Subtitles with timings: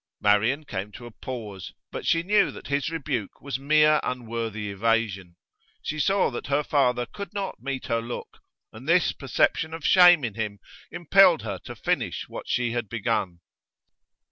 [0.19, 1.73] Marian came to a pause.
[1.91, 5.35] But she knew that his rebuke was mere unworthy evasion;
[5.83, 8.39] she saw that her father could not meet her look,
[8.73, 10.57] and this perception of shame in him
[10.89, 13.41] impelled her to finish what she had begun.